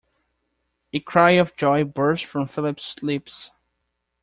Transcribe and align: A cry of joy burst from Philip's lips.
A 0.93 0.99
cry 0.99 1.33
of 1.33 1.55
joy 1.55 1.83
burst 1.83 2.25
from 2.25 2.47
Philip's 2.47 3.03
lips. 3.03 3.51